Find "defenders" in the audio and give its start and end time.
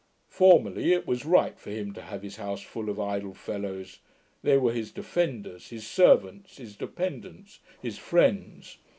4.91-5.69